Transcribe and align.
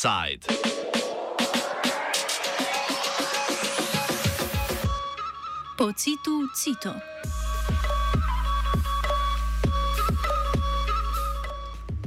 Side. 0.00 0.46
Po 5.76 5.92
citu 5.92 6.48
Cito. 6.56 6.94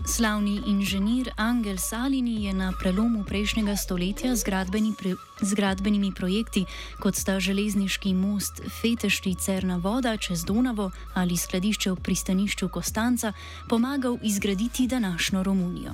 Slavni 0.05 0.61
inženir 0.65 1.29
Angel 1.37 1.77
Salini 1.77 2.45
je 2.45 2.53
na 2.53 2.73
prelomu 2.79 3.23
prejšnjega 3.29 3.77
stoletja 3.77 4.35
z, 4.35 4.43
gradbeni 4.43 4.93
pre, 4.97 5.13
z 5.41 5.53
gradbenimi 5.53 6.09
projekti, 6.17 6.65
kot 6.97 7.13
sta 7.13 7.37
železniški 7.37 8.13
most 8.13 8.61
Fetešti 8.81 9.35
Cerna 9.35 9.77
voda 9.77 10.17
čez 10.17 10.45
Donavo 10.45 10.89
ali 11.13 11.37
skladišče 11.37 11.91
v 11.91 12.01
pristanišču 12.01 12.69
Kostanca, 12.69 13.33
pomagal 13.69 14.17
izgraditi 14.23 14.87
današnjo 14.87 15.43
Romunijo. 15.43 15.93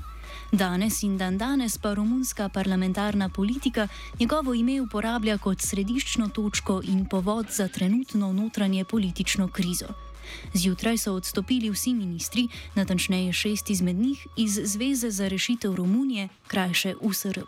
Danes 0.51 1.03
in 1.03 1.17
dan 1.17 1.38
danes 1.38 1.77
pa 1.77 1.93
romunska 1.93 2.49
parlamentarna 2.49 3.29
politika 3.29 3.87
njegovo 4.20 4.53
ime 4.53 4.81
uporablja 4.81 5.37
kot 5.37 5.61
središčno 5.61 6.27
točko 6.27 6.81
in 6.83 7.05
povod 7.05 7.45
za 7.49 7.67
trenutno 7.67 8.34
notranje 8.34 8.84
politično 8.84 9.47
krizo. 9.47 10.09
Zjutraj 10.53 10.97
so 10.97 11.13
odstopili 11.13 11.69
vsi 11.69 11.93
ministri, 11.93 12.47
natančneje 12.75 13.33
šest 13.33 13.69
izmed 13.69 13.95
njih, 13.95 14.27
iz 14.37 14.59
Zveze 14.63 15.09
za 15.09 15.27
rešitev 15.27 15.75
Romunije, 15.75 16.29
krajše 16.47 16.95
USR, 17.01 17.39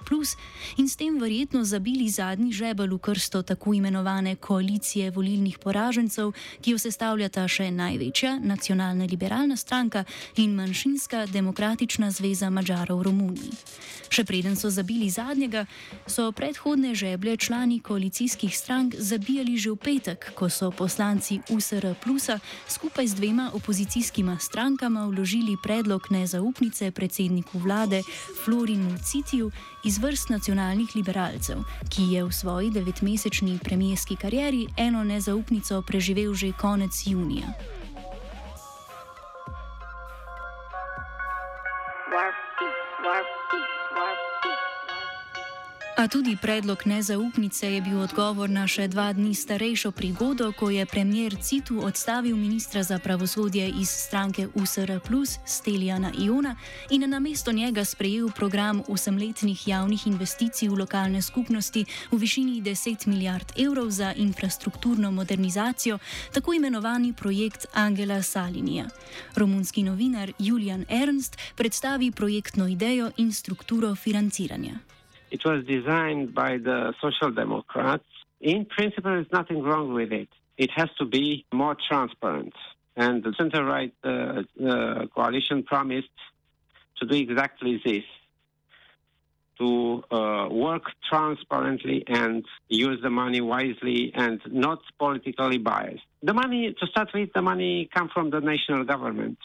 in 0.77 0.89
s 0.89 0.95
tem 0.95 1.19
verjetno 1.19 1.63
zabili 1.63 2.09
zadnji 2.09 2.51
žebel 2.51 2.95
v 2.95 2.97
krsto 2.97 3.41
tako 3.41 3.73
imenovane 3.73 4.35
koalicije 4.35 5.11
volilnih 5.11 5.57
poražencev, 5.57 6.31
ki 6.61 6.71
jo 6.71 6.77
sestavljata 6.77 7.47
še 7.47 7.71
največja 7.71 8.39
nacionalna 8.39 9.05
liberalna 9.05 9.55
stranka 9.55 10.03
in 10.35 10.55
manjšinska 10.55 11.25
demokratična 11.25 12.11
zveza 12.11 12.49
Mačarov 12.49 12.99
v 12.99 13.03
Romuniji. 13.03 13.51
Še 14.11 14.23
preden 14.27 14.55
so 14.55 14.69
zabili 14.69 15.09
zadnjega, 15.09 15.65
so 16.07 16.31
predhodne 16.31 16.95
žeblje 16.95 17.37
člani 17.37 17.79
koalicijskih 17.79 18.57
strank 18.57 18.95
zabijali 18.95 19.57
že 19.57 19.71
v 19.71 19.75
petek, 19.75 20.31
ko 20.35 20.49
so 20.49 20.71
poslanci 20.71 21.39
USR 21.49 21.95
skupaj 22.71 23.07
z 23.07 23.15
dvema 23.15 23.51
opozicijskima 23.53 24.37
strankama 24.39 25.05
vložili 25.05 25.57
predlog 25.63 26.07
nezaupnice 26.09 26.91
predsedniku 26.91 27.59
vlade 27.59 28.03
Florinu 28.45 28.97
Citiju 29.03 29.51
iz 29.85 29.97
vrst 29.97 30.29
nacionalnih 30.29 30.95
liberalcev, 30.95 31.57
ki 31.89 32.01
je 32.01 32.23
v 32.23 32.31
svoji 32.31 32.71
devetmesečni 32.71 33.59
premijerski 33.63 34.15
karieri 34.15 34.67
eno 34.77 35.03
nezaupnico 35.03 35.81
preživel 35.81 36.33
že 36.33 36.51
konec 36.51 37.03
junija. 37.05 37.53
A 46.01 46.07
tudi 46.07 46.37
predlog 46.41 46.81
nezaupnice 46.85 47.73
je 47.73 47.81
bil 47.81 47.99
odgovor 48.01 48.49
na 48.49 48.63
še 48.65 48.87
dva 48.89 49.11
dni 49.13 49.35
starejšo 49.37 49.91
prigodo, 49.93 50.47
ko 50.49 50.71
je 50.73 50.81
premier 50.89 51.35
Citu 51.37 51.77
odstavil 51.85 52.33
ministra 52.33 52.81
za 52.81 52.97
pravosodje 52.97 53.67
iz 53.69 53.89
stranke 53.89 54.47
USR, 54.57 54.97
Steljana 55.45 56.09
Iona, 56.17 56.55
in 56.89 57.05
na 57.05 57.19
mesto 57.19 57.51
njega 57.51 57.85
sprejel 57.85 58.31
program 58.33 58.81
osemletnih 58.89 59.67
javnih 59.67 60.07
investicij 60.07 60.73
v 60.73 60.81
lokalne 60.81 61.21
skupnosti 61.21 61.85
v 62.11 62.17
višini 62.17 62.61
10 62.65 63.05
milijard 63.07 63.53
evrov 63.53 63.93
za 63.93 64.13
infrastrukturno 64.17 65.11
modernizacijo, 65.11 65.99
tako 66.33 66.53
imenovani 66.53 67.13
projekt 67.13 67.65
Angela 67.73 68.23
Salinija. 68.23 68.89
Romunski 69.35 69.83
novinar 69.83 70.33
Julian 70.39 70.85
Ernst 70.89 71.37
predstavi 71.55 72.11
projektno 72.11 72.67
idejo 72.67 73.11
in 73.17 73.33
strukturo 73.33 73.95
financiranja. 73.95 74.81
It 75.31 75.43
was 75.45 75.65
designed 75.65 76.35
by 76.35 76.57
the 76.57 76.93
Social 77.01 77.31
Democrats. 77.31 78.03
In 78.41 78.65
principle, 78.65 79.11
there's 79.11 79.31
nothing 79.31 79.63
wrong 79.63 79.93
with 79.93 80.11
it. 80.11 80.29
It 80.57 80.71
has 80.75 80.89
to 80.99 81.05
be 81.05 81.45
more 81.53 81.75
transparent. 81.87 82.53
And 82.95 83.23
the 83.23 83.33
center 83.37 83.63
right 83.63 83.93
uh, 84.03 84.07
uh, 84.09 85.07
coalition 85.15 85.63
promised 85.63 86.09
to 86.99 87.07
do 87.07 87.15
exactly 87.15 87.81
this 87.83 88.03
to 89.61 90.03
uh, 90.11 90.47
work 90.49 90.83
transparently 91.09 92.03
and 92.07 92.43
use 92.67 92.99
the 93.01 93.09
money 93.09 93.41
wisely 93.41 94.11
and 94.15 94.41
not 94.47 94.79
politically 94.97 95.59
biased. 95.59 96.03
The 96.23 96.33
money, 96.33 96.75
to 96.79 96.87
start 96.87 97.09
with, 97.13 97.31
the 97.33 97.41
money 97.41 97.89
comes 97.93 98.11
from 98.11 98.31
the 98.31 98.41
national 98.41 98.83
government, 98.85 99.37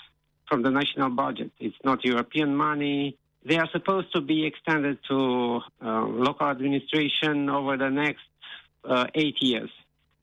from 0.49 0.63
the 0.63 0.71
national 0.71 1.11
budget. 1.11 1.51
It's 1.61 1.77
not 1.85 2.05
European 2.05 2.57
money. 2.57 3.17
They 3.47 3.59
are 3.59 3.69
supposed 3.71 4.13
to 4.13 4.21
be 4.21 4.45
extended 4.45 4.99
to 5.09 5.61
uh, 5.81 6.03
local 6.03 6.49
administration 6.49 7.49
over 7.49 7.77
the 7.77 7.91
next 7.91 8.25
uh, 8.85 9.07
eight 9.15 9.37
years. 9.41 9.71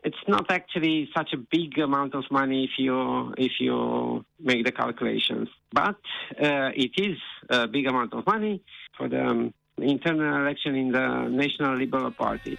It's 0.03 0.17
not 0.28 0.51
actually 0.51 1.09
such 1.16 1.31
a 1.31 1.38
big 1.38 1.79
amount 1.79 2.16
of 2.16 2.25
money 2.29 2.66
if 2.66 2.72
you 2.78 3.34
if 3.38 3.53
you 3.61 4.25
make 4.41 4.66
the 4.66 4.73
calculations, 4.73 5.47
but 5.72 5.95
uh, 6.38 6.72
it 6.75 6.91
is 6.97 7.17
a 7.50 7.66
big 7.67 7.88
amount 7.88 8.13
of 8.13 8.25
money 8.25 8.61
for 8.97 9.07
the 9.07 9.23
um, 9.23 9.53
internal 9.78 10.35
election 10.41 10.75
in 10.75 10.91
the 10.91 11.29
National 11.29 11.78
Liberal 11.78 12.11
Party. 12.11 12.57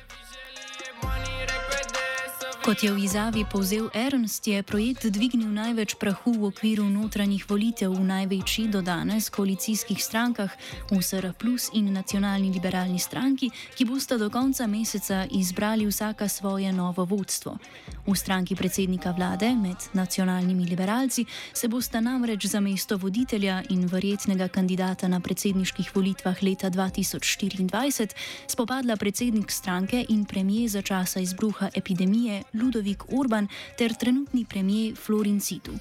Kot 2.64 2.80
je 2.80 2.88
v 2.88 3.04
izjavi 3.04 3.44
povzel 3.44 3.92
Ernst, 3.92 4.46
je 4.48 4.62
projekt 4.64 5.04
dvignil 5.12 5.52
največ 5.52 6.00
prahu 6.00 6.32
v 6.32 6.48
okviru 6.48 6.88
notranjih 6.88 7.44
volitev 7.44 7.92
v 7.92 8.00
največji 8.00 8.72
do 8.72 8.80
danes 8.80 9.28
koalicijskih 9.28 10.00
strankah, 10.00 10.48
USR 10.88 11.36
Plus 11.36 11.68
in 11.76 11.92
nacionalni 11.92 12.48
liberalni 12.48 12.96
stranki, 12.96 13.52
ki 13.76 13.84
bosta 13.84 14.16
do 14.16 14.32
konca 14.32 14.64
meseca 14.64 15.28
izbrali 15.28 15.84
vsaka 15.84 16.24
svoje 16.24 16.72
novo 16.72 17.04
vodstvo. 17.04 17.60
V 18.08 18.16
stranki 18.16 18.56
predsednika 18.56 19.12
vlade 19.12 19.52
med 19.52 19.76
nacionalnimi 19.92 20.64
liberalci 20.64 21.28
se 21.52 21.68
bosta 21.68 22.00
namreč 22.00 22.48
za 22.48 22.64
mesto 22.64 22.96
voditelja 22.96 23.60
in 23.76 23.84
verjetnega 23.84 24.48
kandidata 24.48 25.04
na 25.08 25.20
predsedniških 25.20 25.92
volitvah 25.92 26.40
leta 26.40 26.72
2024 26.72 28.08
spopadla 28.48 28.96
predsednik 28.96 29.52
stranke 29.52 30.00
in 30.08 30.24
premije 30.24 30.68
za 30.68 30.82
časa 30.82 31.20
izbruha 31.20 31.68
epidemije 31.76 32.53
Ludovik 32.54 33.04
Orban 33.12 33.48
ter 33.78 33.94
trenutni 34.00 34.44
premijer 34.48 34.96
Florin 34.96 35.40
Citu. 35.40 35.72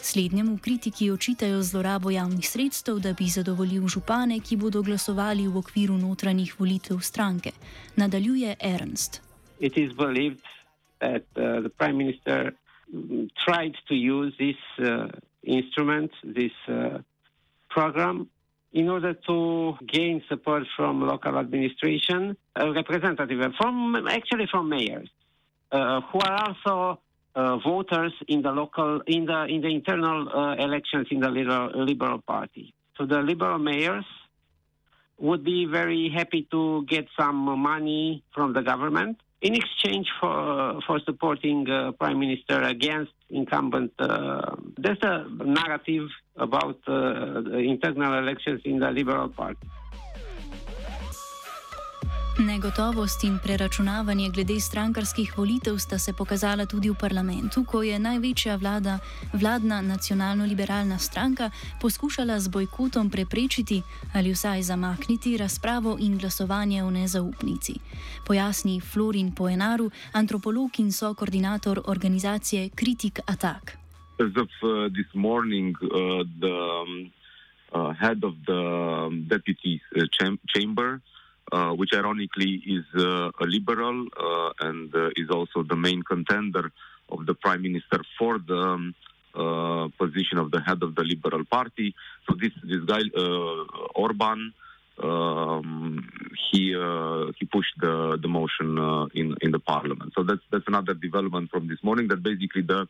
Slednjemu 0.00 0.58
kritiki 0.58 1.10
očitajo 1.10 1.62
zlorabo 1.62 2.10
javnih 2.10 2.48
sredstev, 2.48 2.98
da 2.98 3.12
bi 3.12 3.24
zadovoljil 3.24 3.88
župane, 3.88 4.40
ki 4.40 4.56
bodo 4.56 4.82
glasovali 4.82 5.48
v 5.48 5.56
okviru 5.56 5.98
notranjih 5.98 6.54
volitev 6.60 7.00
stranke. 7.00 7.50
Nadaljuje 7.96 8.54
Ernst. 8.60 9.20
It 9.60 9.76
is 9.76 9.92
believed 9.92 10.44
that 11.00 11.24
uh, 11.36 11.60
the 11.62 11.68
prime 11.68 11.96
minister 11.98 12.52
tried 13.44 13.74
to 13.88 13.94
use 13.94 14.32
this 14.38 14.60
uh, 14.78 15.08
instrument, 15.42 16.10
this 16.24 16.52
uh, 16.68 16.98
program, 17.68 18.28
in 18.72 18.88
order 18.88 19.14
to 19.26 19.76
gain 19.86 20.22
support 20.28 20.64
from 20.76 21.02
local 21.02 21.38
administration, 21.38 22.36
uh, 22.56 22.72
representative, 22.72 23.52
from 23.58 24.06
actually 24.08 24.46
from 24.50 24.68
mayors. 24.68 25.10
Uh, 25.72 26.00
who 26.00 26.18
are 26.18 26.48
also 26.48 27.00
uh, 27.34 27.56
voters 27.58 28.12
in 28.26 28.42
the 28.42 28.50
local, 28.50 29.00
in 29.06 29.24
the 29.24 29.44
in 29.44 29.60
the 29.60 29.68
internal 29.68 30.28
uh, 30.28 30.54
elections 30.56 31.06
in 31.10 31.20
the 31.20 31.28
Liberal, 31.28 31.84
Liberal 31.84 32.18
Party. 32.18 32.74
So 32.96 33.06
the 33.06 33.20
Liberal 33.20 33.58
mayors 33.58 34.04
would 35.18 35.44
be 35.44 35.66
very 35.66 36.10
happy 36.12 36.48
to 36.50 36.84
get 36.88 37.06
some 37.18 37.36
money 37.36 38.24
from 38.34 38.52
the 38.52 38.62
government 38.62 39.18
in 39.42 39.54
exchange 39.54 40.08
for 40.20 40.80
for 40.86 41.00
supporting 41.04 41.70
uh, 41.70 41.92
prime 41.92 42.18
minister 42.18 42.62
against 42.62 43.12
incumbent. 43.30 43.92
Uh, 43.98 44.56
there's 44.76 45.02
a 45.02 45.26
narrative 45.44 46.08
about 46.36 46.78
uh, 46.86 47.40
the 47.42 47.58
internal 47.58 48.18
elections 48.18 48.60
in 48.64 48.80
the 48.80 48.90
Liberal 48.90 49.28
Party. 49.28 49.68
Negotovost 52.40 53.24
in 53.24 53.38
preračunavanje 53.38 54.30
glede 54.30 54.60
strankarskih 54.60 55.38
volitev 55.38 55.76
sta 55.78 55.98
se 55.98 56.12
pokazala 56.12 56.66
tudi 56.66 56.90
v 56.90 56.94
parlamentu, 57.00 57.64
ko 57.64 57.82
je 57.82 57.98
največja 57.98 58.56
vlada, 58.56 58.98
vladna 59.32 59.82
nacionalno-liberalna 59.82 60.98
stranka, 60.98 61.50
poskušala 61.80 62.40
z 62.40 62.48
bojkotom 62.48 63.10
preprečiti 63.10 63.82
ali 64.14 64.32
vsaj 64.32 64.62
zamakniti 64.62 65.36
razpravo 65.36 65.96
in 66.00 66.18
glasovanje 66.18 66.84
o 66.84 66.90
nezaupnici. 66.90 67.74
Pojasni 68.26 68.80
Florin 68.80 69.34
Poenaru, 69.34 69.90
antropolog 70.12 70.80
in 70.80 70.92
sokoordinator 70.92 71.80
organizacije 71.84 72.68
Kritik 72.68 73.20
Attack. 73.26 73.76
As 74.18 74.32
of 74.36 74.48
uh, 74.62 74.88
this 74.88 75.14
morning, 75.14 75.76
uh, 75.82 76.24
the 76.40 76.56
um, 76.56 77.12
uh, 77.72 77.92
head 78.00 78.24
of 78.24 78.34
the 78.46 78.62
um, 79.06 79.28
deputy 79.28 79.80
uh, 79.96 80.08
cham 80.16 80.38
chamber 80.56 81.00
Uh, 81.04 81.19
which 81.76 81.90
ironically 81.94 82.62
is 82.66 82.84
uh, 82.96 83.30
a 83.40 83.46
liberal 83.46 84.06
uh, 84.18 84.50
and 84.60 84.94
is 85.16 85.30
also 85.30 85.62
the 85.62 85.76
main 85.76 86.02
contender 86.02 86.70
of 87.08 87.26
the 87.26 87.34
prime 87.34 87.62
minister 87.62 88.00
for 88.18 88.38
the 88.38 88.54
um, 89.34 89.92
position 89.98 90.38
of 90.38 90.50
the 90.50 90.60
head 90.60 90.82
of 90.82 90.94
the 90.94 91.02
Liberal 91.02 91.44
Party. 91.44 91.94
So 92.28 92.36
this 92.40 92.52
this 92.64 92.82
guy 92.84 93.02
Orban 93.94 94.52
um, 95.02 96.08
he 96.50 96.74
uh, 96.76 97.32
he 97.38 97.46
pushed 97.46 97.74
the 97.80 98.18
the 98.20 98.28
motion 98.28 98.78
uh, 98.78 99.06
in 99.14 99.34
in 99.40 99.50
the 99.50 99.58
parliament. 99.58 100.12
So 100.16 100.22
that's 100.22 100.42
that's 100.50 100.64
another 100.66 100.94
development 100.94 101.50
from 101.50 101.68
this 101.68 101.82
morning. 101.82 102.08
That 102.08 102.22
basically 102.22 102.62
the 102.62 102.88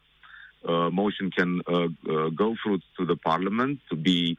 uh, 0.68 0.90
motion 0.90 1.30
can 1.30 1.60
uh, 1.66 1.88
uh, 2.10 2.28
go 2.30 2.56
through 2.62 2.80
to 2.98 3.06
the 3.06 3.16
parliament 3.16 3.80
to 3.90 3.96
be 3.96 4.36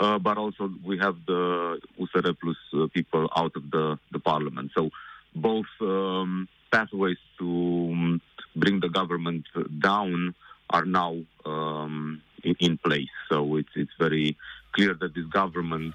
uh, 0.00 0.18
but 0.18 0.38
also 0.38 0.70
we 0.84 0.98
have 0.98 1.16
the 1.26 1.78
USR 2.00 2.36
plus 2.40 2.90
people 2.92 3.28
out 3.36 3.54
of 3.54 3.70
the 3.70 3.98
the 4.10 4.18
parliament. 4.18 4.72
So 4.74 4.90
both 5.34 5.70
um, 5.80 6.48
pathways 6.72 7.18
to 7.38 7.46
um, 7.92 8.20
bring 8.56 8.80
the 8.80 8.88
government 8.88 9.44
down 9.78 10.34
are 10.70 10.84
now 10.84 11.16
um, 11.44 12.22
in, 12.42 12.56
in 12.60 12.78
place. 12.78 13.12
So 13.28 13.56
it's 13.56 13.74
it's 13.76 13.92
very 13.98 14.36
clear 14.72 14.94
that 14.94 15.14
this 15.14 15.26
government 15.26 15.94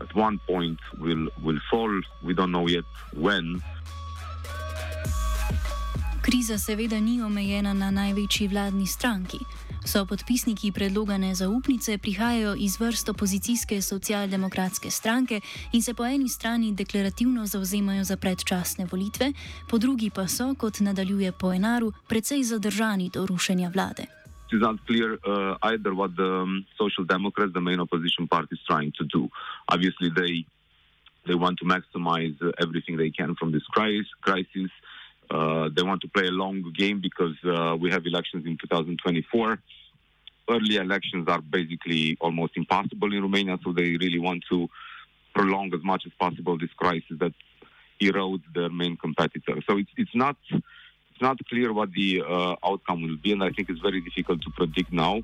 at 0.00 0.14
one 0.14 0.38
point 0.46 0.78
will 1.00 1.28
will 1.42 1.60
fall. 1.70 2.00
We 2.22 2.34
don't 2.34 2.52
know 2.52 2.68
yet 2.68 2.84
when. 3.14 3.62
Kriza 6.22 6.58
seveda 6.58 7.00
ni 7.00 7.20
omejena 7.22 7.74
na 7.74 7.90
največji 7.90 8.48
vladni 8.48 8.86
stranki. 8.86 9.38
So 9.86 10.06
podpisniki 10.06 10.72
predloga 10.72 11.18
nezaupnice 11.18 11.98
prihajajo 11.98 12.54
iz 12.58 12.80
vrst 12.80 13.08
opozicijske 13.08 13.82
socialdemokratske 13.82 14.90
stranke 14.90 15.40
in 15.72 15.82
se 15.82 15.94
po 15.94 16.04
eni 16.04 16.28
strani 16.28 16.72
deklarativno 16.74 17.46
zauzemajo 17.46 18.04
za 18.04 18.16
predčasne 18.16 18.86
volitve, 18.92 19.32
po 19.70 19.78
drugi 19.78 20.10
pa 20.10 20.28
so, 20.28 20.54
kot 20.54 20.80
nadaljuje 20.80 21.32
po 21.32 21.52
enaru, 21.52 21.92
precej 22.08 22.42
zadržani 22.42 23.10
do 23.14 23.26
rušenja 23.26 23.70
vlade. 23.74 24.06
it 24.48 24.56
is 24.56 24.62
unclear 24.62 25.18
uh, 25.26 25.56
either 25.62 25.94
what 25.94 26.16
the 26.16 26.32
um, 26.42 26.66
Social 26.78 27.04
Democrats, 27.04 27.52
the 27.52 27.60
main 27.60 27.80
opposition 27.80 28.28
party, 28.28 28.48
is 28.52 28.60
trying 28.66 28.92
to 28.98 29.04
do. 29.04 29.28
Obviously, 29.68 30.10
they 30.10 30.46
they 31.26 31.34
want 31.34 31.58
to 31.58 31.64
maximize 31.64 32.36
uh, 32.42 32.52
everything 32.60 32.96
they 32.96 33.10
can 33.10 33.34
from 33.34 33.52
this 33.52 33.66
crisis. 33.70 34.06
crisis. 34.20 34.70
Uh, 35.30 35.68
they 35.74 35.82
want 35.82 36.00
to 36.02 36.08
play 36.08 36.26
a 36.26 36.30
long 36.30 36.62
game 36.76 37.00
because 37.00 37.36
uh, 37.44 37.76
we 37.76 37.90
have 37.90 38.06
elections 38.06 38.46
in 38.46 38.56
2024. 38.58 39.58
Early 40.48 40.76
elections 40.76 41.26
are 41.28 41.40
basically 41.40 42.16
almost 42.20 42.56
impossible 42.56 43.12
in 43.12 43.20
Romania, 43.20 43.58
so 43.64 43.72
they 43.72 43.96
really 43.96 44.20
want 44.20 44.44
to 44.50 44.68
prolong 45.34 45.74
as 45.74 45.82
much 45.82 46.04
as 46.06 46.12
possible 46.18 46.56
this 46.56 46.72
crisis 46.76 47.16
that 47.18 47.34
erodes 48.00 48.44
their 48.54 48.70
main 48.70 48.96
competitor. 48.96 49.56
So 49.68 49.78
it's 49.78 49.90
it's 49.96 50.14
not 50.14 50.36
it's 50.52 51.22
not 51.22 51.38
clear 51.48 51.72
what 51.72 51.92
the 51.92 52.22
uh, 52.22 52.54
outcome 52.64 53.02
will 53.02 53.16
be, 53.16 53.32
and 53.32 53.42
I 53.42 53.50
think 53.50 53.70
it's 53.70 53.80
very 53.80 54.00
difficult 54.00 54.42
to 54.42 54.50
predict 54.50 54.92
now. 54.92 55.22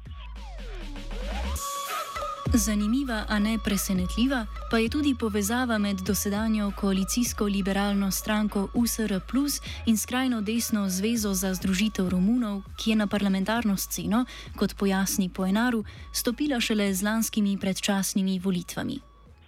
Zanimiva, 2.54 3.24
a 3.28 3.38
ne 3.38 3.58
presenetljiva, 3.58 4.46
pa 4.70 4.76
je 4.78 4.88
tudi 4.88 5.14
povezava 5.20 5.78
med 5.78 5.96
dosedanjo 6.06 6.72
koalicijsko-liberalno 6.76 8.10
stranko 8.10 8.68
USR 8.74 9.20
Plus 9.30 9.60
in 9.86 9.96
skrajno 9.96 10.40
desno 10.40 10.88
Zvezo 10.88 11.32
za 11.32 11.54
združitev 11.54 12.08
Romunov, 12.08 12.62
ki 12.76 12.90
je 12.90 12.96
na 12.96 13.06
parlamentarno 13.06 13.76
sceno, 13.76 14.24
kot 14.56 14.74
pojasni 14.76 15.28
Poenaru, 15.28 15.84
stopila 16.12 16.60
šele 16.60 16.92
z 16.94 17.02
lanskimi 17.02 17.56
predčasnimi 17.58 18.38
volitvami. 18.38 18.98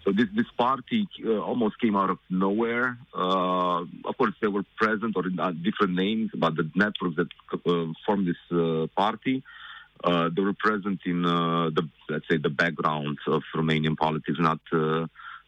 So 0.05 0.13
this 0.13 0.29
this 0.37 0.51
party 0.57 1.07
uh, 1.25 1.41
almost 1.45 1.81
came 1.81 1.97
out 1.97 2.11
of 2.11 2.19
nowhere. 2.31 2.97
Uh, 3.15 3.85
of 4.05 4.17
course, 4.17 4.35
they 4.41 4.49
were 4.49 4.65
present 4.77 5.17
or 5.17 5.27
in 5.27 5.41
uh, 5.41 5.53
different 5.53 5.95
names, 5.95 6.31
but 6.35 6.57
the 6.57 6.71
networks 6.75 7.17
that 7.17 7.29
uh, 7.53 7.93
formed 8.07 8.27
this 8.27 8.43
uh, 8.53 8.87
party, 8.97 9.43
uh, 9.45 9.64
they 10.05 10.43
were 10.43 10.55
present 10.59 11.01
in 11.07 11.23
the 11.23 11.89
let's 12.09 12.27
say 12.29 12.37
the 12.37 12.51
background 12.51 13.19
of 13.27 13.43
Romanian 13.55 13.97
politics, 13.97 14.39
not 14.39 14.61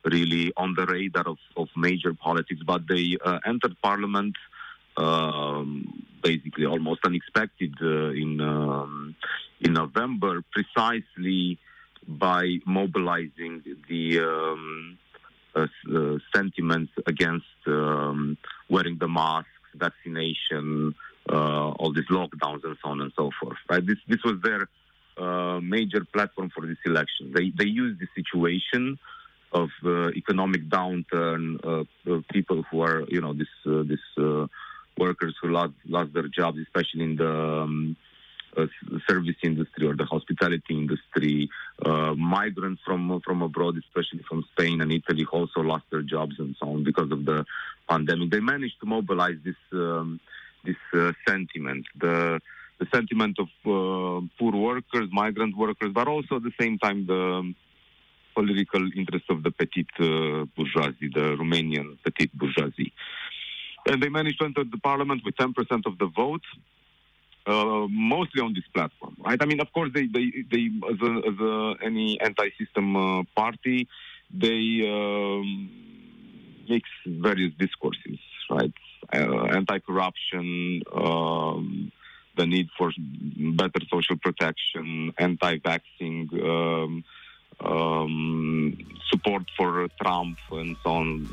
really 0.04 0.52
on 0.56 0.74
the 0.74 0.86
radar 0.86 1.26
of, 1.26 1.38
of 1.56 1.68
major 1.76 2.14
politics. 2.14 2.60
But 2.66 2.82
they 2.88 3.16
entered 3.46 3.76
parliament. 3.82 4.36
Um, 4.96 6.04
basically, 6.22 6.64
almost 6.64 7.00
unexpected 7.04 7.74
in 7.80 8.40
um, 8.40 9.14
in 9.60 9.74
November, 9.74 10.42
precisely 10.52 11.58
by 12.06 12.58
mobilizing 12.66 13.62
the 13.88 14.20
um, 14.20 14.98
uh, 15.54 15.66
uh, 15.94 16.18
sentiments 16.34 16.92
against 17.06 17.46
um, 17.66 18.36
wearing 18.68 18.98
the 18.98 19.08
masks, 19.08 19.48
vaccination, 19.74 20.94
uh, 20.94 21.05
all 21.32 21.92
these 21.92 22.06
lockdowns, 22.06 22.64
and 22.64 22.76
so 22.82 22.90
on 22.90 23.00
and 23.00 23.12
so 23.16 23.30
forth. 23.40 23.58
Right? 23.68 23.84
This 23.84 23.98
this 24.08 24.22
was 24.24 24.40
their 24.42 24.68
uh, 25.16 25.60
major 25.60 26.04
platform 26.04 26.50
for 26.54 26.66
this 26.66 26.78
election. 26.84 27.32
They 27.34 27.50
they 27.50 27.66
used 27.66 28.00
the 28.00 28.08
situation 28.14 28.98
of 29.52 29.70
uh, 29.84 30.10
economic 30.10 30.68
downturn, 30.68 31.44
uh, 31.64 32.20
people 32.32 32.62
who 32.70 32.82
are 32.82 33.04
you 33.08 33.20
know 33.20 33.32
this 33.32 33.48
this 33.64 34.48
workers 34.98 35.34
who 35.40 35.48
lost 35.48 35.72
lost 35.86 36.12
their 36.14 36.28
jobs, 36.28 36.58
especially 36.58 37.04
in 37.04 37.16
the 37.16 37.32
um, 37.32 37.96
uh, 38.56 38.66
service 39.08 39.36
industry 39.42 39.86
or 39.86 39.94
the 39.94 40.04
hospitality 40.04 40.74
industry. 40.74 41.48
Uh, 41.84 42.14
migrants 42.14 42.80
from 42.84 43.20
from 43.24 43.42
abroad, 43.42 43.76
especially 43.76 44.22
from 44.28 44.44
Spain 44.52 44.80
and 44.80 44.92
Italy, 44.92 45.26
also 45.30 45.60
lost 45.60 45.84
their 45.90 46.02
jobs 46.02 46.36
and 46.38 46.56
so 46.58 46.68
on 46.68 46.84
because 46.84 47.10
of 47.12 47.24
the 47.24 47.44
pandemic. 47.88 48.30
They 48.30 48.40
managed 48.40 48.80
to 48.80 48.86
mobilize 48.86 49.36
this 49.44 49.56
um, 49.72 50.20
this 50.64 50.76
uh, 50.94 51.12
sentiment, 51.26 51.86
the 51.98 52.40
the 52.78 52.86
sentiment 52.92 53.38
of 53.38 53.48
uh, 53.64 54.26
poor 54.38 54.52
workers, 54.52 55.08
migrant 55.10 55.56
workers, 55.56 55.92
but 55.94 56.08
also 56.08 56.36
at 56.36 56.42
the 56.42 56.52
same 56.60 56.78
time 56.78 57.06
the 57.06 57.54
political 58.34 58.84
interest 58.94 59.24
of 59.30 59.42
the 59.42 59.50
petite 59.50 59.96
uh, 59.98 60.44
bourgeoisie, 60.54 61.10
the 61.18 61.36
Romanian 61.40 61.96
petite 62.04 62.32
bourgeoisie. 62.38 62.92
And 63.88 64.02
they 64.02 64.10
managed 64.10 64.38
to 64.40 64.44
enter 64.44 64.64
the 64.64 64.78
parliament 64.78 65.22
with 65.24 65.36
10% 65.36 65.54
of 65.86 65.96
the 65.98 66.08
vote, 66.14 66.42
uh, 67.46 67.86
mostly 67.88 68.42
on 68.42 68.52
this 68.52 68.64
platform, 68.74 69.16
right? 69.24 69.38
I 69.40 69.46
mean, 69.46 69.60
of 69.60 69.72
course, 69.72 69.90
they 69.94 70.06
they, 70.06 70.26
they 70.52 70.64
as, 70.92 70.98
a, 71.00 71.12
as 71.30 71.36
a, 71.40 71.74
any 71.82 72.20
anti-system 72.20 72.96
uh, 72.96 73.22
party, 73.34 73.88
they 74.44 74.82
um, 74.92 75.70
mix 76.68 76.84
various 77.06 77.52
discourses, 77.58 78.18
right? 78.50 78.74
Uh, 79.12 79.46
anti-corruption, 79.54 80.82
um, 80.92 81.92
the 82.36 82.46
need 82.46 82.68
for 82.76 82.90
better 83.54 83.80
social 83.88 84.16
protection, 84.16 85.12
anti-vaccine, 85.18 86.28
um, 86.42 87.04
um 87.60 88.76
support 89.10 89.44
for 89.56 89.88
Trump, 90.00 90.38
and 90.50 90.76
so 90.82 90.90
on. 90.90 91.28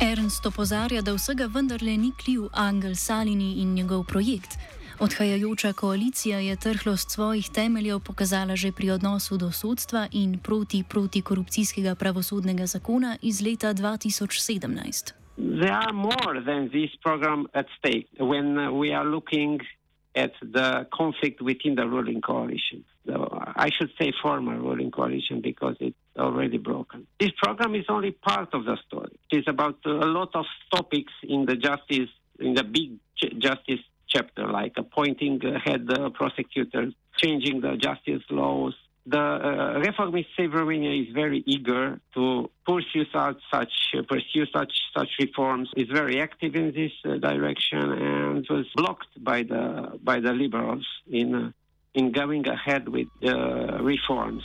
Ernst 0.00 0.46
opozarja, 0.46 1.02
da 1.02 1.12
vsega 1.12 1.46
vendarle 1.46 1.96
ni 1.96 2.12
kriv 2.16 2.48
Angel 2.52 2.94
Salini 2.96 3.60
in 3.60 3.74
njegov 3.74 4.04
projekt. 4.06 4.59
Odhajajoča 5.00 5.72
koalicija 5.72 6.38
je 6.38 6.56
trhlost 6.56 7.10
svojih 7.10 7.50
temeljev 7.54 8.00
pokazala 8.00 8.56
že 8.56 8.72
pri 8.72 8.90
odnosu 8.90 9.36
do 9.36 9.50
sodstva 9.50 10.06
in 10.12 10.38
proti 10.38 10.84
protikorupcijskega 10.88 11.94
pravosodnega 11.94 12.66
zakona 12.66 13.16
iz 13.22 13.40
leta 13.46 13.74
2017. 13.74 15.12
There 15.36 15.72
are 15.72 15.92
more 15.92 16.44
than 16.44 16.68
this 16.68 16.90
program 17.04 17.46
at 17.52 17.66
stake 17.78 18.08
when 18.18 18.46
uh, 18.58 18.80
we 18.80 18.96
are 18.98 19.08
looking 19.14 19.60
at 20.24 20.32
the 20.56 20.68
conflict 20.98 21.40
within 21.40 21.74
the 21.74 21.86
ruling 21.94 22.20
coalition. 22.20 22.84
I 23.66 23.68
should 23.76 23.92
say 23.98 24.12
former 24.22 24.56
ruling 24.58 24.90
coalition 24.90 25.40
because 25.40 25.76
it's 25.80 26.04
already 26.18 26.58
broken. 26.58 27.06
This 27.20 27.32
program 27.42 27.74
is 27.74 27.86
only 27.88 28.10
part 28.10 28.48
of 28.52 28.64
the 28.64 28.76
story. 28.86 29.14
It's 29.30 29.48
about 29.48 29.76
a 29.86 30.10
lot 30.18 30.30
of 30.34 30.46
topics 30.74 31.12
in 31.22 31.46
the 31.46 31.56
justice, 31.56 32.10
in 32.38 32.54
the 32.54 32.64
big 32.64 32.90
justice 33.38 33.80
chapter, 34.10 34.46
like 34.46 34.74
appointing 34.76 35.40
head 35.64 35.88
prosecutors, 36.14 36.92
changing 37.16 37.60
the 37.60 37.76
justice 37.76 38.22
laws, 38.30 38.74
the 39.06 39.18
uh, 39.18 39.78
reformist 39.80 40.28
Save 40.36 40.54
is 40.54 41.12
very 41.14 41.42
eager 41.46 42.00
to 42.14 42.50
pursue 42.66 43.04
such, 43.12 43.40
such 43.50 43.72
uh, 43.96 44.02
pursue 44.02 44.44
such 44.52 44.72
such 44.96 45.08
reforms. 45.18 45.70
Is 45.76 45.88
very 45.88 46.20
active 46.20 46.54
in 46.54 46.72
this 46.72 46.92
uh, 47.04 47.16
direction 47.16 47.80
and 47.80 48.46
was 48.48 48.66
blocked 48.76 49.12
by 49.22 49.42
the 49.42 49.98
by 50.02 50.20
the 50.20 50.32
liberals 50.32 50.86
in 51.10 51.54
in 51.94 52.12
going 52.12 52.46
ahead 52.46 52.88
with 52.88 53.08
reforms. 53.80 54.44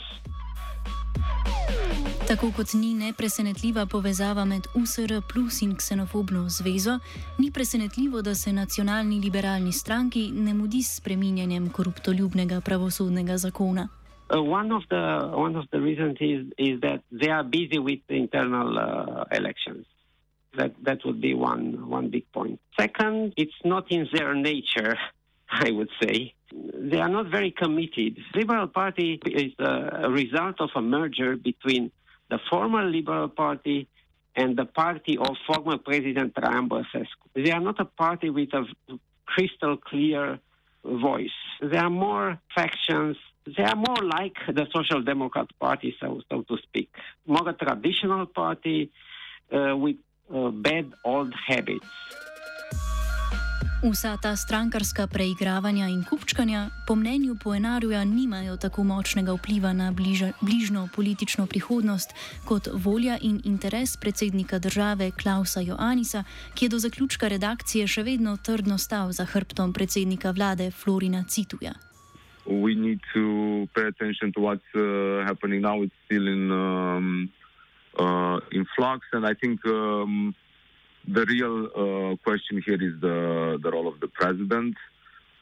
Tako 2.26 2.48
kot 2.56 2.72
ni 2.74 2.88
nepresenetljiva 2.94 3.86
povezava 3.86 4.44
med 4.44 4.62
USR 4.74 5.12
plus 5.32 5.62
in 5.62 5.76
ksenofobno 5.76 6.48
zvezo, 6.48 6.98
ni 7.38 7.50
presenetljivo, 7.54 8.22
da 8.22 8.34
se 8.34 8.52
nacionalni 8.52 9.20
liberalni 9.20 9.72
stranki 9.72 10.30
ne 10.34 10.54
mudi 10.54 10.82
s 10.82 10.96
spreminjanjem 10.96 11.68
koruptoljubnega 11.70 12.60
pravosodnega 12.60 13.36
zakona. 13.36 13.88
Uh, 14.34 14.40
one 14.58 14.74
of 14.74 14.82
the 14.88 15.04
one 15.46 15.58
of 15.58 15.64
the 15.70 15.78
reasons 15.78 16.16
is 16.20 16.40
is 16.58 16.80
that 16.80 17.00
they 17.20 17.30
are 17.30 17.44
busy 17.44 17.78
with 17.78 18.00
the 18.08 18.16
internal 18.16 18.70
uh, 18.78 19.24
elections. 19.38 19.86
That 20.58 20.72
that 20.82 20.98
would 21.04 21.20
be 21.20 21.34
one 21.34 21.64
one 21.98 22.08
big 22.10 22.24
point. 22.32 22.58
Second, 22.80 23.34
it's 23.36 23.60
not 23.64 23.84
in 23.90 24.08
their 24.12 24.34
nature, 24.34 24.98
I 25.66 25.70
would 25.70 25.90
say, 26.02 26.34
they 26.90 26.98
are 26.98 27.12
not 27.18 27.26
very 27.30 27.52
committed. 27.52 28.18
Liberal 28.34 28.66
Party 28.66 29.20
is 29.26 29.52
a 29.58 30.10
result 30.10 30.60
of 30.60 30.70
a 30.74 30.82
merger 30.82 31.36
between 31.36 31.92
the 32.28 32.38
former 32.50 32.84
Liberal 32.84 33.28
Party 33.28 33.88
and 34.34 34.56
the 34.56 34.66
party 34.66 35.16
of 35.16 35.36
former 35.46 35.78
President 35.78 36.34
Traian 36.34 36.68
Băsescu. 36.68 37.24
They 37.34 37.50
are 37.50 37.60
not 37.60 37.80
a 37.80 37.84
party 37.84 38.30
with 38.30 38.52
a 38.52 38.64
crystal 39.24 39.76
clear 39.76 40.38
voice. 40.84 41.38
There 41.60 41.82
are 41.82 41.90
more 41.90 42.38
factions. 42.54 43.16
They 43.56 43.62
are 43.62 43.76
more 43.76 44.02
like 44.02 44.36
the 44.48 44.66
Social 44.74 45.02
Democrat 45.02 45.48
Party, 45.58 45.96
so, 46.00 46.20
so 46.30 46.42
to 46.42 46.56
speak. 46.58 46.90
More 47.26 47.48
a 47.48 47.52
traditional 47.52 48.26
party 48.26 48.90
uh, 49.52 49.76
with 49.76 49.96
uh, 50.32 50.50
bad 50.50 50.92
old 51.04 51.32
habits. 51.46 51.86
Vsa 53.86 54.16
ta 54.18 54.36
strankarska 54.36 55.06
preigravanja 55.06 55.86
in 55.86 56.02
kupčkanja, 56.04 56.70
po 56.86 56.94
mnenju 56.94 57.36
Poenarja, 57.44 58.04
nimajo 58.04 58.56
tako 58.56 58.82
močnega 58.84 59.32
vpliva 59.32 59.72
na 59.72 59.92
bliža, 59.92 60.32
bližno 60.42 60.88
politično 60.96 61.46
prihodnost 61.46 62.10
kot 62.48 62.68
volja 62.72 63.18
in 63.22 63.40
interes 63.44 63.96
predsednika 63.96 64.58
države 64.58 65.10
Klausa 65.10 65.60
Joannisa, 65.60 66.24
ki 66.54 66.64
je 66.64 66.68
do 66.68 66.78
zaključka 66.78 67.28
redakcije 67.28 67.86
še 67.86 68.02
vedno 68.02 68.36
trdno 68.36 68.78
stal 68.78 69.12
za 69.12 69.24
hrbtom 69.24 69.72
predsednika 69.72 70.30
vlade 70.30 70.70
Florina 70.70 71.22
Cituja. 71.28 71.74
We 72.46 72.74
need 72.74 73.00
to 73.14 73.66
pay 73.74 73.86
attention 73.86 74.32
to 74.32 74.40
what's 74.40 74.70
uh, 74.74 75.22
happening 75.26 75.62
now. 75.62 75.82
It's 75.82 75.94
still 76.04 76.26
in, 76.26 76.50
um, 76.50 77.30
uh, 77.98 78.38
in 78.50 78.66
flux, 78.74 79.06
and 79.12 79.24
I 79.26 79.34
think 79.34 79.62
um, 79.66 80.34
the 81.06 81.24
real 81.26 81.66
uh, 81.66 82.16
question 82.24 82.62
here 82.64 82.74
is 82.74 83.00
the, 83.00 83.58
the 83.62 83.70
role 83.70 83.88
of 83.88 84.00
the 84.00 84.08
president, 84.08 84.76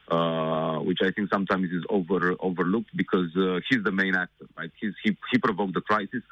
uh, 0.09 0.79
which 0.79 0.99
I 1.03 1.11
think 1.11 1.31
sometimes 1.33 1.71
is 1.71 1.85
over 1.89 2.35
overlooked 2.41 2.95
because 2.95 3.35
uh, 3.37 3.61
he's 3.69 3.83
the 3.83 3.93
main 3.93 4.15
actor, 4.15 4.47
right? 4.57 4.71
He's, 4.81 4.93
he 5.03 5.17
he 5.31 5.39
provoked 5.39 5.75
the 5.75 5.81
crisis. 5.81 6.23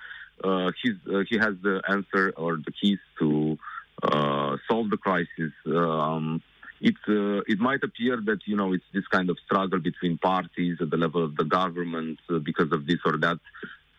Uh, 0.45 0.71
he's 0.83 0.97
uh, 1.13 1.23
he 1.29 1.39
has 1.39 1.55
the 1.63 1.81
answer 1.89 2.33
or 2.37 2.57
the 2.57 2.73
keys 2.73 2.99
to 3.21 3.59
uh, 4.03 4.57
solve 4.69 4.91
the 4.91 4.99
crisis. 4.99 5.53
Um, 5.67 6.43
it 6.81 6.97
it 7.07 7.59
might 7.59 7.83
appear 7.83 8.21
that 8.27 8.41
you 8.47 8.57
know 8.57 8.73
it's 8.75 8.85
this 8.93 9.07
kind 9.07 9.31
of 9.31 9.39
struggle 9.47 9.79
between 9.79 10.19
parties 10.19 10.77
at 10.81 10.91
the 10.91 10.97
level 10.97 11.25
of 11.25 11.37
the 11.37 11.45
government 11.45 12.19
because 12.43 12.73
of 12.73 12.87
this 12.87 12.99
or 13.07 13.17
that 13.19 13.39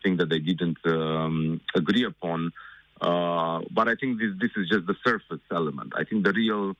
thing 0.04 0.18
that 0.18 0.28
they 0.28 0.38
didn't 0.38 0.78
um, 0.84 1.60
agree 1.74 2.04
upon. 2.04 2.52
Uh, 3.00 3.60
but 3.70 3.88
I 3.88 3.94
think 3.96 4.20
this 4.20 4.32
this 4.40 4.50
is 4.56 4.68
just 4.68 4.86
the 4.86 4.94
surface 5.04 5.44
element. 5.50 5.92
I 5.96 6.04
think 6.04 6.24
the 6.24 6.32
real 6.32 6.74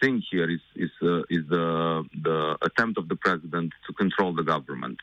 thing 0.00 0.22
here 0.30 0.50
is 0.50 0.60
is 0.76 0.90
uh, 1.02 1.20
is 1.30 1.44
the 1.48 2.04
the 2.22 2.56
attempt 2.62 2.98
of 2.98 3.08
the 3.08 3.16
president 3.16 3.72
to 3.86 3.92
control 3.92 4.34
the 4.34 4.42
government. 4.42 4.98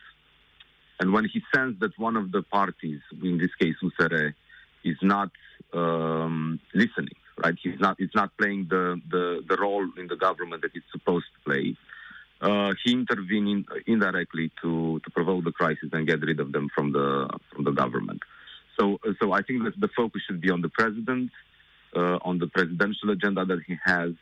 And 0.99 1.13
when 1.13 1.25
he 1.25 1.41
sensed 1.55 1.79
that 1.79 1.97
one 1.97 2.17
of 2.17 2.31
the 2.33 2.41
parties, 2.41 2.99
in 3.23 3.37
this 3.37 3.55
case 3.55 3.75
USR, 3.81 4.33
is 4.83 4.97
not 5.01 5.31
um, 5.73 6.59
listening, 6.73 7.15
right? 7.41 7.55
He's 7.61 7.79
not. 7.79 7.95
It's 7.99 8.15
not 8.15 8.35
playing 8.37 8.67
the, 8.69 9.01
the, 9.09 9.43
the 9.47 9.57
role 9.57 9.87
in 9.97 10.07
the 10.07 10.17
government 10.17 10.61
that 10.63 10.71
it's 10.73 10.91
supposed 10.91 11.25
to 11.35 11.49
play. 11.49 11.77
Uh, 12.41 12.73
he 12.83 12.93
intervened 12.93 13.49
in, 13.49 13.65
indirectly 13.85 14.51
to, 14.61 14.99
to 15.03 15.11
provoke 15.11 15.43
the 15.43 15.51
crisis 15.51 15.89
and 15.91 16.07
get 16.07 16.21
rid 16.21 16.39
of 16.39 16.51
them 16.51 16.69
from 16.73 16.91
the 16.93 17.29
from 17.53 17.65
the 17.65 17.71
government. 17.71 18.21
So, 19.21 19.31
I 19.31 19.41
think 19.41 19.63
that 19.63 19.79
the 19.79 19.89
focus 19.95 20.21
should 20.27 20.41
be 20.41 20.49
on 20.49 20.61
the 20.61 20.69
president, 20.69 21.31
uh, 21.95 22.19
on 22.21 22.39
the 22.39 22.47
presidential 22.47 23.09
agenda 23.11 23.45
that 23.45 23.61
he 23.65 23.77
has, 23.83 24.13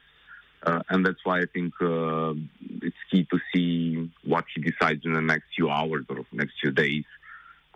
uh, 0.63 0.82
and 0.89 1.06
that's 1.06 1.24
why 1.24 1.39
I 1.39 1.46
think 1.53 1.74
uh, 1.82 2.34
it's 2.82 2.96
key 3.12 3.27
to 3.32 3.39
see 3.53 4.10
what 4.24 4.46
he 4.53 4.62
decides 4.62 5.06
in 5.06 5.13
the 5.13 5.22
next 5.22 5.46
few 5.56 5.70
hours 5.70 6.06
or 6.10 6.25
next 6.32 6.53
few 6.62 6.72
days. 6.72 7.06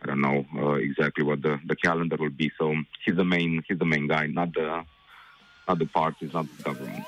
I 0.01 0.07
don't 0.07 0.21
know 0.21 0.45
uh, 0.57 0.73
exactly 0.73 1.23
what 1.23 1.41
the, 1.41 1.59
the 1.65 1.75
calendar 1.75 2.17
will 2.19 2.31
be. 2.31 2.51
So 2.57 2.75
he's 3.05 3.15
the 3.15 3.25
main 3.25 3.63
he's 3.67 3.77
the 3.77 3.85
main 3.85 4.07
guy, 4.07 4.25
not 4.27 4.53
the 4.53 4.83
not 5.67 5.77
the 5.77 5.85
parties, 5.85 6.33
not 6.33 6.47
the 6.57 6.63
government. 6.63 7.05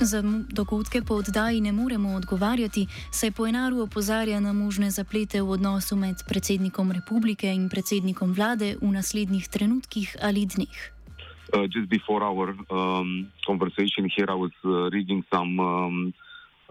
Za 0.00 0.22
dogodke 0.52 1.02
po 1.02 1.14
oddaji 1.14 1.60
ne 1.60 1.72
moremo 1.72 2.14
odgovarjati, 2.14 2.86
saj 3.10 3.30
po 3.30 3.46
enaru 3.46 3.80
opozarja 3.82 4.40
na 4.40 4.52
možne 4.52 4.90
zaplete 4.90 5.42
v 5.42 5.50
odnosu 5.50 5.96
med 5.96 6.22
predsednikom 6.28 6.92
republike 6.92 7.50
in 7.50 7.66
predsednikom 7.68 8.30
vlade 8.32 8.76
v 8.82 8.92
naslednjih 8.94 9.48
trenutkih 9.50 10.16
ali 10.22 10.46
dneh. 10.46 10.78
Uh, 11.50 11.66
just 11.66 11.90
before 11.90 12.22
our 12.22 12.54
um, 12.70 13.26
conversation 13.46 14.06
here, 14.06 14.30
I 14.30 14.38
was 14.38 14.54
uh, 14.64 14.86
reading 14.94 15.24
some 15.34 15.58
um, 15.58 16.14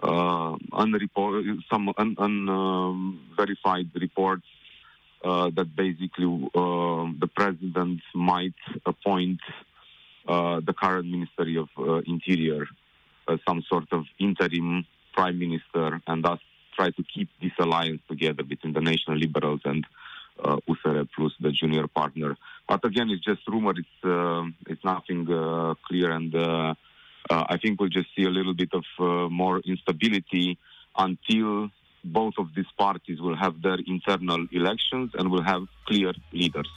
uh, 0.03 0.55
unreport- 0.71 1.59
some 1.67 1.91
un- 1.97 2.15
unverified 2.15 3.91
um, 3.91 3.99
reports 3.99 4.47
uh, 5.25 5.51
that 5.51 5.75
basically 5.75 6.31
uh, 6.55 7.11
the 7.19 7.27
president 7.27 7.99
might 8.15 8.55
appoint 8.85 9.41
uh, 10.27 10.61
the 10.63 10.73
current 10.73 11.11
Ministry 11.11 11.57
of 11.57 11.67
uh, 11.77 11.99
Interior 12.07 12.67
uh, 13.27 13.37
some 13.47 13.63
sort 13.69 13.87
of 13.91 14.05
interim 14.19 14.85
prime 15.13 15.39
minister 15.39 16.01
and 16.07 16.23
thus 16.23 16.39
try 16.75 16.89
to 16.91 17.03
keep 17.03 17.29
this 17.41 17.51
alliance 17.59 18.01
together 18.07 18.43
between 18.43 18.73
the 18.73 18.81
national 18.81 19.17
liberals 19.17 19.61
and 19.65 19.85
uh, 20.43 20.57
USR 20.69 21.07
plus 21.15 21.33
the 21.39 21.51
junior 21.51 21.87
partner. 21.87 22.37
But 22.69 22.85
again, 22.85 23.09
it's 23.09 23.23
just 23.23 23.41
rumor. 23.47 23.73
It's 23.83 23.99
uh, 24.03 24.43
it's 24.67 24.83
nothing 24.83 25.21
uh, 25.31 25.73
clear, 25.87 26.11
and 26.11 26.33
uh, 26.35 26.75
uh, 27.29 27.43
I 27.49 27.57
think 27.57 27.79
we'll 27.79 27.89
just 27.89 28.09
see 28.15 28.23
a 28.23 28.29
little 28.29 28.53
bit 28.53 28.69
of 28.73 28.85
uh, 28.99 29.29
more 29.29 29.59
instability 29.59 30.57
until 30.97 31.69
both 32.03 32.35
of 32.37 32.47
these 32.55 32.71
parties 32.77 33.19
will 33.19 33.35
have 33.35 33.61
their 33.61 33.77
internal 33.87 34.47
elections 34.51 35.11
and 35.17 35.31
will 35.31 35.41
have 35.41 35.63
clear 35.87 36.13
leaders. 36.31 36.69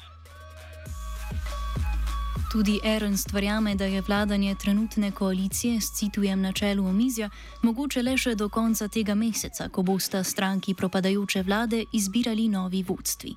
Tudi 2.52 2.80
Ernst 2.84 3.32
verjame, 3.32 3.74
da 3.74 3.84
je 3.84 4.02
vladanje 4.08 4.54
trenutne 4.54 5.12
koalicije 5.12 5.80
s 5.80 5.98
citujem 5.98 6.40
na 6.42 6.52
čelu 6.52 6.86
omizja 6.86 7.28
mogoče 7.62 8.02
le 8.02 8.16
še 8.18 8.34
do 8.34 8.48
konca 8.48 8.88
tega 8.88 9.14
meseca, 9.14 9.68
ko 9.68 9.82
bosta 9.86 10.24
stranki 10.24 10.74
propadajoče 10.74 11.42
vlade 11.46 11.84
izbirali 11.94 12.48
novi 12.48 12.82
vodstvi. 12.88 13.30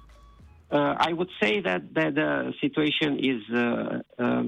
Uh, 0.74 0.98
I 1.10 1.14
would 1.14 1.30
say 1.40 1.62
that, 1.62 1.82
that 1.94 2.16
the 2.16 2.54
situation 2.62 3.20
is 3.32 3.42
uh, 3.54 4.02
uh, 4.18 4.44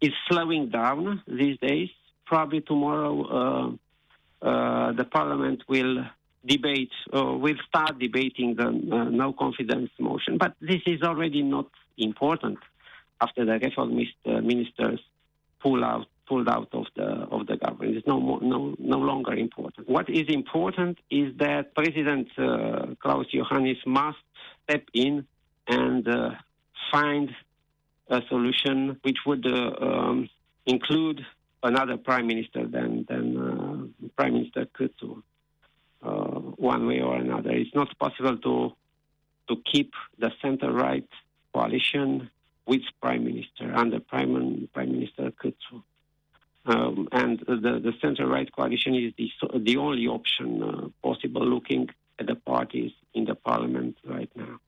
is 0.00 0.12
slowing 0.28 0.68
down 0.68 1.22
these 1.26 1.56
days. 1.62 1.88
Probably 2.26 2.60
tomorrow, 2.60 3.14
uh, 3.22 3.68
uh, 4.46 4.92
the 4.92 5.04
parliament 5.04 5.60
will 5.68 6.04
debate, 6.44 6.92
uh, 7.14 7.32
will 7.44 7.60
start 7.68 7.98
debating 7.98 8.56
the 8.56 8.68
uh, 8.68 9.04
no 9.04 9.32
confidence 9.32 9.90
motion. 9.98 10.36
But 10.36 10.52
this 10.60 10.82
is 10.84 11.00
already 11.02 11.42
not 11.42 11.68
important. 11.96 12.58
After 13.24 13.44
the 13.44 13.56
reformist 13.66 14.16
uh, 14.26 14.40
ministers 14.52 15.00
pull 15.62 15.84
out 15.84 16.06
pulled 16.28 16.48
out 16.48 16.68
of 16.72 16.86
the 16.96 17.08
of 17.36 17.46
the 17.46 17.56
government. 17.56 17.96
It's 17.96 18.06
no 18.06 18.18
more, 18.20 18.40
no 18.40 18.74
no 18.78 18.98
longer 18.98 19.34
important. 19.46 19.88
What 19.88 20.08
is 20.08 20.26
important 20.28 20.98
is 21.10 21.28
that 21.38 21.74
President 21.74 22.28
uh, 22.38 22.94
Klaus 23.02 23.26
Johannes 23.32 23.78
must 23.86 24.24
step 24.64 24.84
in 24.94 25.26
and 25.66 26.06
uh, 26.08 26.30
find 26.92 27.30
a 28.08 28.20
solution 28.28 28.98
which 29.02 29.18
would 29.26 29.46
uh, 29.46 29.86
um, 29.88 30.28
include 30.66 31.24
another 31.62 31.96
prime 31.96 32.26
minister 32.26 32.66
than 32.66 33.04
than 33.08 33.26
uh, 33.36 34.08
Prime 34.16 34.34
Minister 34.34 34.66
Kutsu. 34.76 35.22
Uh, 36.02 36.40
one 36.72 36.86
way 36.88 37.00
or 37.00 37.14
another, 37.14 37.50
it's 37.50 37.74
not 37.74 37.88
possible 37.98 38.36
to 38.38 38.54
to 39.48 39.62
keep 39.70 39.92
the 40.18 40.30
center 40.40 40.72
right 40.72 41.08
coalition 41.54 42.30
with 42.66 42.82
prime 43.00 43.24
minister 43.24 43.72
under 43.74 44.00
prime 44.00 44.68
prime 44.72 44.92
minister 44.92 45.32
Kutsu. 45.32 45.82
Um, 46.64 47.08
and 47.10 47.40
the, 47.40 47.80
the 47.82 47.92
center-right 48.00 48.52
coalition 48.52 48.94
is 48.94 49.12
the, 49.18 49.28
the 49.58 49.76
only 49.76 50.06
option 50.06 50.62
uh, 50.62 50.88
possible 51.02 51.44
looking 51.44 51.88
at 52.20 52.26
the 52.28 52.36
parties 52.36 52.92
in 53.14 53.24
the 53.24 53.34
parliament 53.34 53.96
right 54.04 54.30
now. 54.36 54.60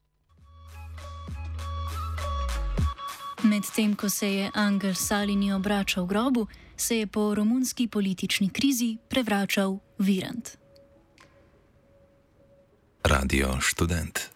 Medtem 3.45 3.95
ko 3.95 4.09
se 4.09 4.35
je 4.35 4.51
Angel 4.55 4.95
Salini 4.95 5.53
obračal 5.53 6.07
grobu, 6.07 6.47
se 6.77 6.99
je 6.99 7.07
po 7.07 7.35
romunski 7.35 7.89
politični 7.89 8.49
krizi 8.49 8.97
prevračal 9.09 9.79
Virant. 9.99 10.59
Radio 13.05 13.49
študent. 13.61 14.34